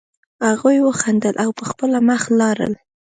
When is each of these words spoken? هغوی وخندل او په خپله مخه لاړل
هغوی 0.49 0.77
وخندل 0.87 1.35
او 1.43 1.49
په 1.57 1.63
خپله 1.69 1.97
مخه 2.09 2.29
لاړل 2.39 2.73